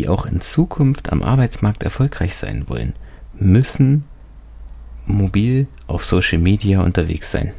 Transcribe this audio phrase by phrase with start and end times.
[0.00, 2.94] die auch in Zukunft am Arbeitsmarkt erfolgreich sein wollen,
[3.34, 4.04] müssen
[5.04, 7.52] mobil auf Social Media unterwegs sein.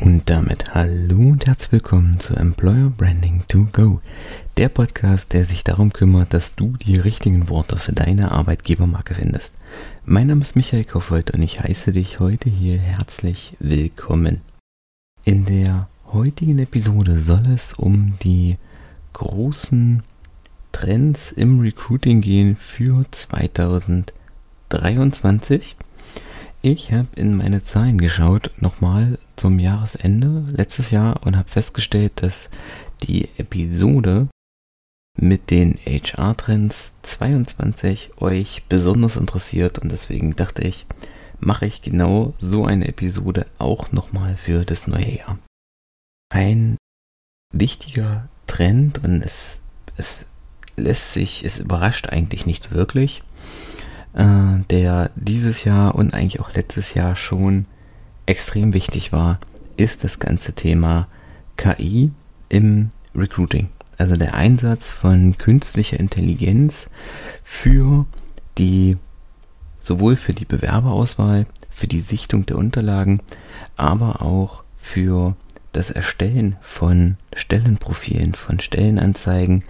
[0.00, 4.00] Und damit hallo und herzlich willkommen zu Employer Branding to Go,
[4.56, 9.52] der Podcast, der sich darum kümmert, dass du die richtigen Worte für deine Arbeitgebermarke findest.
[10.04, 14.40] Mein Name ist Michael Kaufhold und ich heiße dich heute hier herzlich willkommen.
[15.24, 18.58] In der heutigen Episode soll es um die
[19.14, 20.02] großen
[20.70, 25.76] Trends im Recruiting gehen für 2023.
[26.60, 32.50] Ich habe in meine Zahlen geschaut, nochmal zum Jahresende letztes Jahr und habe festgestellt, dass
[33.02, 34.28] die Episode
[35.18, 40.84] mit den HR-Trends 22 euch besonders interessiert und deswegen dachte ich,
[41.40, 45.38] mache ich genau so eine Episode auch nochmal für das neue Jahr.
[46.32, 46.78] Ein
[47.52, 49.60] wichtiger Trend und es,
[49.98, 50.24] es
[50.76, 53.22] lässt sich, es überrascht eigentlich nicht wirklich,
[54.14, 57.66] äh, der dieses Jahr und eigentlich auch letztes Jahr schon
[58.24, 59.40] extrem wichtig war,
[59.76, 61.06] ist das ganze Thema
[61.58, 62.10] KI
[62.48, 63.68] im Recruiting.
[63.98, 66.86] Also der Einsatz von künstlicher Intelligenz
[67.44, 68.06] für
[68.56, 68.96] die,
[69.78, 73.20] sowohl für die Bewerberauswahl, für die Sichtung der Unterlagen,
[73.76, 75.36] aber auch für
[75.72, 79.64] das Erstellen von Stellenprofilen, von Stellenanzeigen,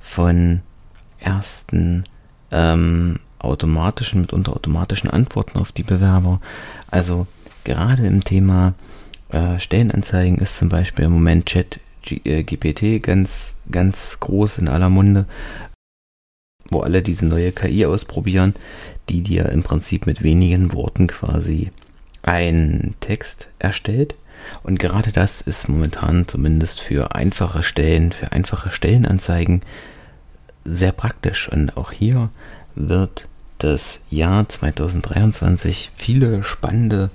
[0.00, 0.60] von
[1.18, 2.04] ersten
[2.50, 6.40] ähm, automatischen, mitunter automatischen Antworten auf die Bewerber.
[6.90, 7.26] Also
[7.64, 8.74] gerade im Thema
[9.30, 11.80] äh, Stellenanzeigen ist zum Beispiel im Moment Chat
[12.10, 15.26] äh, GPT ganz, ganz groß in aller Munde,
[16.70, 18.54] wo alle diese neue KI ausprobieren,
[19.08, 21.70] die dir im Prinzip mit wenigen Worten quasi
[22.22, 24.14] einen Text erstellt.
[24.62, 29.62] Und gerade das ist momentan zumindest für einfache Stellen, für einfache Stellenanzeigen
[30.64, 31.48] sehr praktisch.
[31.48, 32.30] Und auch hier
[32.74, 33.28] wird
[33.58, 37.10] das Jahr 2023 viele spannende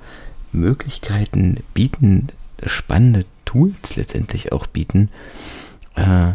[0.51, 2.29] Möglichkeiten bieten,
[2.65, 5.09] spannende Tools letztendlich auch bieten,
[5.95, 6.33] äh,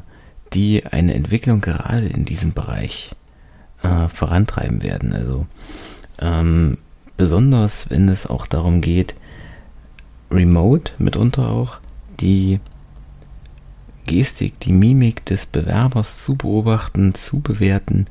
[0.52, 3.10] die eine Entwicklung gerade in diesem Bereich
[3.82, 5.12] äh, vorantreiben werden.
[5.12, 5.46] Also
[6.20, 6.78] ähm,
[7.16, 9.14] besonders wenn es auch darum geht,
[10.30, 11.80] remote mitunter auch
[12.20, 12.60] die
[14.06, 18.06] Gestik, die Mimik des Bewerbers zu beobachten, zu bewerten.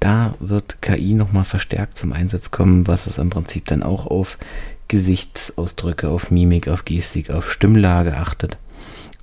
[0.00, 4.38] Da wird KI nochmal verstärkt zum Einsatz kommen, was es im Prinzip dann auch auf
[4.88, 8.58] Gesichtsausdrücke, auf Mimik, auf Gestik, auf Stimmlage achtet,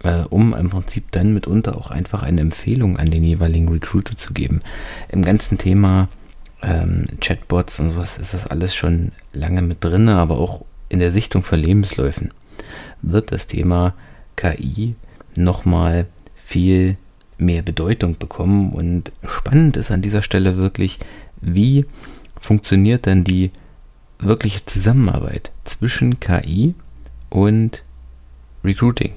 [0.03, 4.34] äh, um im Prinzip dann mitunter auch einfach eine Empfehlung an den jeweiligen Recruiter zu
[4.34, 4.62] geben.
[5.09, 6.07] Im ganzen Thema
[6.62, 10.63] ähm, Chatbots und sowas ist das alles schon lange mit drin, aber auch
[10.95, 12.33] in der Sichtung von Lebensläufen
[13.01, 13.94] wird das Thema
[14.38, 14.95] KI
[15.35, 16.95] nochmal viel
[17.38, 18.72] mehr Bedeutung bekommen.
[18.72, 21.00] Und spannend ist an dieser Stelle wirklich,
[21.41, 21.85] wie
[22.39, 23.51] funktioniert dann die
[24.19, 26.75] wirkliche Zusammenarbeit zwischen KI
[27.29, 27.83] und
[28.63, 29.16] Recruiting.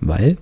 [0.00, 0.36] Weil,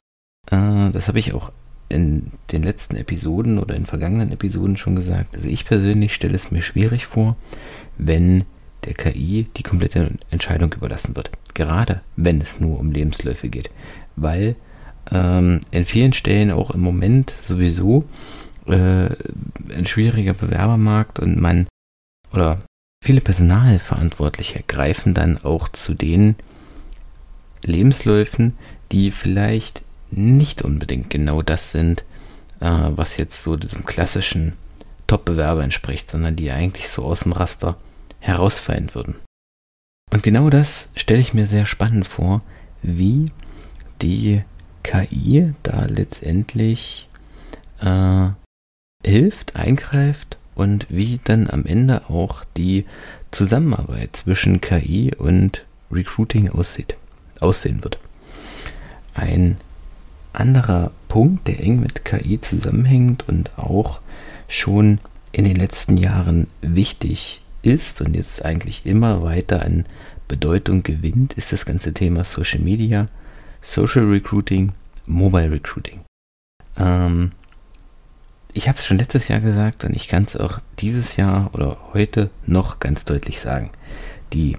[0.50, 1.52] äh, das habe ich auch
[1.90, 6.50] in den letzten Episoden oder in vergangenen Episoden schon gesagt, also ich persönlich stelle es
[6.50, 7.36] mir schwierig vor,
[7.98, 8.46] wenn
[8.84, 11.30] der KI die komplette Entscheidung überlassen wird.
[11.54, 13.70] Gerade wenn es nur um Lebensläufe geht.
[14.16, 14.56] Weil
[15.10, 18.04] ähm, in vielen Stellen auch im Moment sowieso
[18.66, 19.08] äh,
[19.74, 21.66] ein schwieriger Bewerbermarkt und man
[22.32, 22.60] oder
[23.04, 26.36] viele Personalverantwortliche greifen dann auch zu den
[27.64, 28.56] Lebensläufen,
[28.90, 32.04] die vielleicht nicht unbedingt genau das sind,
[32.60, 34.54] äh, was jetzt so diesem klassischen
[35.06, 37.76] Top-Bewerber entspricht, sondern die eigentlich so aus dem Raster
[38.22, 39.16] herausfallen würden.
[40.10, 42.42] Und genau das stelle ich mir sehr spannend vor,
[42.82, 43.26] wie
[44.00, 44.42] die
[44.82, 47.08] KI da letztendlich
[47.80, 48.28] äh,
[49.04, 52.86] hilft, eingreift und wie dann am Ende auch die
[53.30, 56.96] Zusammenarbeit zwischen KI und Recruiting aussieht,
[57.40, 57.98] aussehen wird.
[59.14, 59.56] Ein
[60.32, 64.00] anderer Punkt, der eng mit KI zusammenhängt und auch
[64.48, 64.98] schon
[65.32, 69.84] in den letzten Jahren wichtig ist und jetzt eigentlich immer weiter an
[70.28, 73.08] Bedeutung gewinnt, ist das ganze Thema Social Media,
[73.60, 74.72] Social Recruiting,
[75.06, 76.00] Mobile Recruiting.
[76.76, 77.32] Ähm,
[78.52, 81.78] ich habe es schon letztes Jahr gesagt und ich kann es auch dieses Jahr oder
[81.92, 83.70] heute noch ganz deutlich sagen.
[84.32, 84.56] Die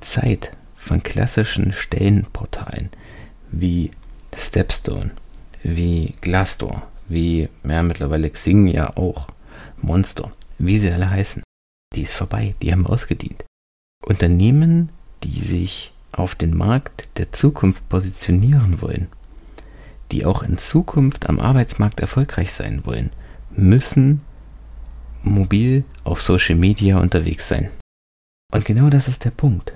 [0.00, 2.90] Zeit von klassischen Stellenportalen
[3.50, 3.90] wie
[4.36, 5.12] Stepstone,
[5.62, 9.28] wie Glassdoor, wie ja, mittlerweile Xing ja auch,
[9.80, 11.43] Monster, wie sie alle heißen,
[11.94, 13.44] die ist vorbei, die haben ausgedient.
[14.04, 14.90] Unternehmen,
[15.22, 19.08] die sich auf den Markt der Zukunft positionieren wollen,
[20.12, 23.10] die auch in Zukunft am Arbeitsmarkt erfolgreich sein wollen,
[23.50, 24.20] müssen
[25.22, 27.70] mobil auf Social Media unterwegs sein.
[28.52, 29.72] Und genau das ist der Punkt.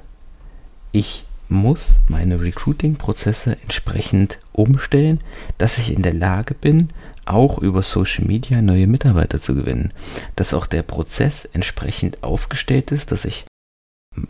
[0.92, 5.20] Ich muss meine Recruiting-Prozesse entsprechend umstellen,
[5.56, 6.90] dass ich in der Lage bin,
[7.30, 9.92] auch über Social Media neue Mitarbeiter zu gewinnen.
[10.36, 13.44] Dass auch der Prozess entsprechend aufgestellt ist, dass ich,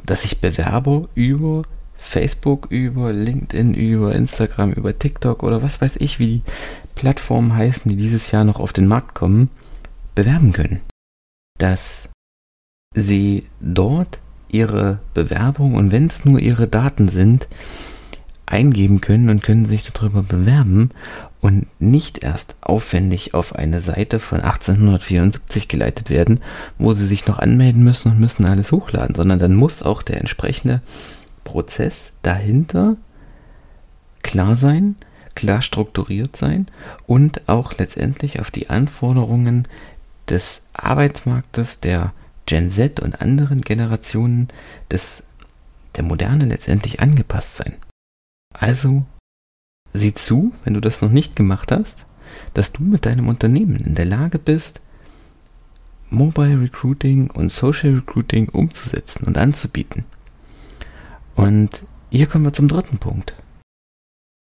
[0.04, 1.64] dass ich Bewerber über
[1.98, 6.42] Facebook, über LinkedIn, über Instagram, über TikTok oder was weiß ich, wie die
[6.94, 9.50] Plattformen heißen, die dieses Jahr noch auf den Markt kommen,
[10.14, 10.80] bewerben können.
[11.58, 12.08] Dass
[12.94, 17.48] sie dort ihre Bewerbung und wenn es nur ihre Daten sind,
[18.50, 20.90] eingeben können und können sich darüber bewerben
[21.40, 26.40] und nicht erst aufwendig auf eine Seite von 1874 geleitet werden,
[26.78, 30.18] wo sie sich noch anmelden müssen und müssen alles hochladen, sondern dann muss auch der
[30.18, 30.80] entsprechende
[31.44, 32.96] Prozess dahinter
[34.22, 34.96] klar sein,
[35.34, 36.66] klar strukturiert sein
[37.06, 39.68] und auch letztendlich auf die Anforderungen
[40.28, 42.12] des Arbeitsmarktes der
[42.46, 44.48] Gen Z und anderen Generationen
[44.90, 45.22] des,
[45.96, 47.76] der Moderne letztendlich angepasst sein.
[48.58, 49.06] Also
[49.92, 52.06] sieh zu, wenn du das noch nicht gemacht hast,
[52.54, 54.80] dass du mit deinem Unternehmen in der Lage bist,
[56.10, 60.04] Mobile Recruiting und Social Recruiting umzusetzen und anzubieten.
[61.34, 63.34] Und hier kommen wir zum dritten Punkt.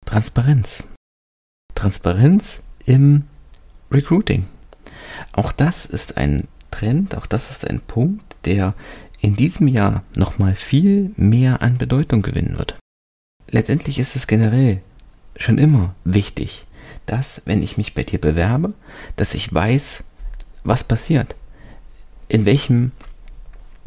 [0.07, 0.85] Transparenz.
[1.75, 3.25] Transparenz im
[3.91, 4.45] Recruiting.
[5.33, 8.75] Auch das ist ein Trend, auch das ist ein Punkt, der
[9.21, 12.77] in diesem Jahr nochmal viel mehr an Bedeutung gewinnen wird.
[13.55, 14.83] Letztendlich ist es generell
[15.37, 16.67] schon immer wichtig,
[17.07, 18.75] dass, wenn ich mich bei dir bewerbe,
[19.15, 20.03] dass ich weiß,
[20.65, 21.37] was passiert.
[22.27, 22.91] In welchem,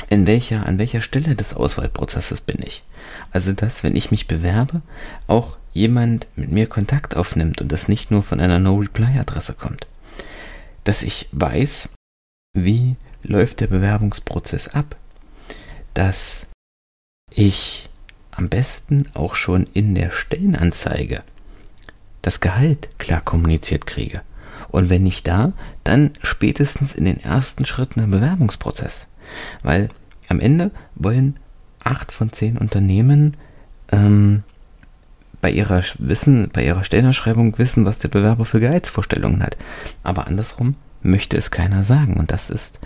[0.07, 2.85] in welcher, an welcher Stelle des Auswahlprozesses bin ich.
[3.33, 4.81] Also, dass, wenn ich mich bewerbe,
[5.27, 9.85] auch jemand mit mir Kontakt aufnimmt und das nicht nur von einer No-Reply-Adresse kommt.
[10.85, 11.89] Dass ich weiß,
[12.53, 14.95] wie läuft der Bewerbungsprozess ab,
[15.93, 16.47] dass
[17.31, 17.87] ich
[18.38, 21.24] am besten auch schon in der Stellenanzeige
[22.22, 24.22] das Gehalt klar kommuniziert kriege.
[24.69, 25.54] Und wenn nicht da,
[25.84, 29.07] dann spätestens in den ersten Schritten im Bewerbungsprozess.
[29.63, 29.89] Weil
[30.28, 31.38] am Ende wollen
[31.84, 33.38] acht von zehn Unternehmen
[33.92, 34.44] ähm,
[35.42, 39.56] bei ihrer Wissen, bei ihrer Stellenausschreibung wissen, was der Bewerber für Gehaltsvorstellungen hat.
[40.04, 42.18] Aber andersrum möchte es keiner sagen.
[42.18, 42.80] Und das ist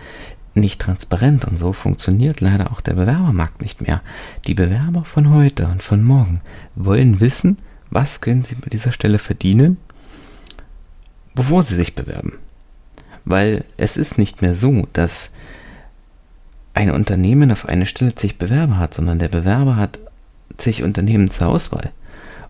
[0.54, 4.02] nicht transparent und so funktioniert leider auch der Bewerbermarkt nicht mehr.
[4.48, 6.42] Die Bewerber von heute und von morgen
[6.76, 7.58] wollen wissen,
[7.90, 9.78] was können sie bei dieser Stelle verdienen,
[11.36, 12.38] bevor sie sich bewerben.
[13.24, 15.32] Weil es ist nicht mehr so, dass
[16.74, 20.00] ein Unternehmen auf eine Stelle zig Bewerber hat, sondern der Bewerber hat
[20.58, 21.92] zig Unternehmen zur Auswahl.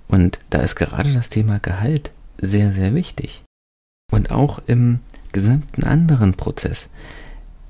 [0.08, 3.44] Und da ist gerade das Thema Gehalt sehr, sehr wichtig.
[4.12, 5.00] Und auch im
[5.32, 6.90] gesamten anderen Prozess.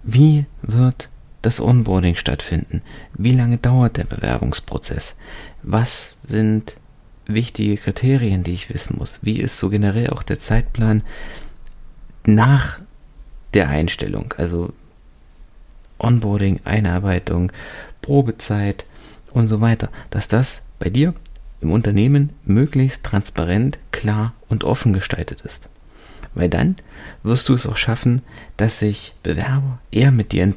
[0.03, 1.09] Wie wird
[1.41, 2.81] das Onboarding stattfinden?
[3.13, 5.15] Wie lange dauert der Bewerbungsprozess?
[5.61, 6.75] Was sind
[7.27, 9.19] wichtige Kriterien, die ich wissen muss?
[9.23, 11.03] Wie ist so generell auch der Zeitplan
[12.25, 12.79] nach
[13.53, 14.33] der Einstellung?
[14.37, 14.73] Also
[15.99, 17.51] Onboarding, Einarbeitung,
[18.01, 18.85] Probezeit
[19.31, 19.89] und so weiter.
[20.09, 21.13] Dass das bei dir
[21.61, 25.69] im Unternehmen möglichst transparent, klar und offen gestaltet ist
[26.33, 26.75] weil dann
[27.23, 28.21] wirst du es auch schaffen,
[28.57, 30.53] dass sich Bewerber eher mit dir,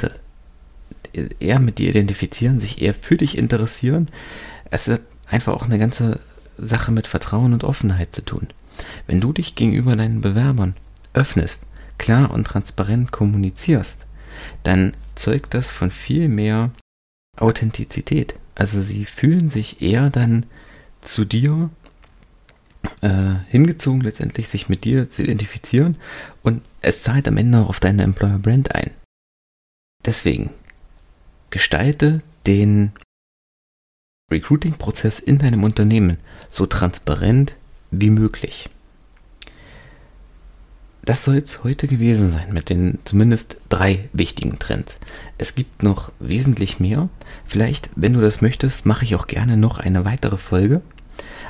[1.40, 4.08] eher mit dir identifizieren, sich eher für dich interessieren.
[4.70, 6.20] Es hat einfach auch eine ganze
[6.58, 8.48] Sache mit Vertrauen und Offenheit zu tun.
[9.06, 10.74] Wenn du dich gegenüber deinen Bewerbern
[11.12, 11.62] öffnest,
[11.98, 14.06] klar und transparent kommunizierst,
[14.62, 16.70] dann zeugt das von viel mehr
[17.36, 18.34] Authentizität.
[18.54, 20.46] Also sie fühlen sich eher dann
[21.00, 21.70] zu dir
[23.00, 25.96] äh, hingezogen, letztendlich sich mit dir zu identifizieren
[26.42, 28.90] und es zahlt am Ende auch auf deine Employer Brand ein.
[30.04, 30.50] Deswegen
[31.50, 32.92] gestalte den
[34.30, 37.56] Recruiting-Prozess in deinem Unternehmen so transparent
[37.90, 38.68] wie möglich.
[41.04, 44.98] Das soll es heute gewesen sein mit den zumindest drei wichtigen Trends.
[45.36, 47.10] Es gibt noch wesentlich mehr.
[47.46, 50.80] Vielleicht, wenn du das möchtest, mache ich auch gerne noch eine weitere Folge.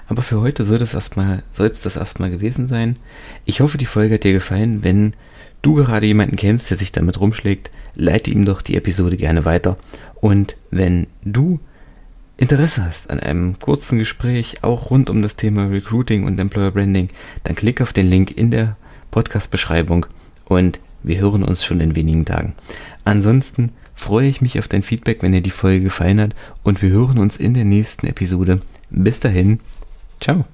[0.06, 2.96] Aber für heute soll das erstmal, es das erstmal gewesen sein.
[3.44, 4.84] Ich hoffe, die Folge hat dir gefallen.
[4.84, 5.14] Wenn
[5.62, 9.76] du gerade jemanden kennst, der sich damit rumschlägt, leite ihm doch die Episode gerne weiter.
[10.20, 11.60] Und wenn du
[12.36, 17.08] Interesse hast an einem kurzen Gespräch, auch rund um das Thema Recruiting und Employer Branding,
[17.44, 18.76] dann klick auf den Link in der
[19.10, 20.06] Podcast-Beschreibung
[20.46, 22.54] und wir hören uns schon in wenigen Tagen.
[23.04, 26.34] Ansonsten freue ich mich auf dein Feedback, wenn dir die Folge gefallen hat
[26.64, 28.58] und wir hören uns in der nächsten Episode.
[28.90, 29.60] Bis dahin,
[30.20, 30.44] Ciao.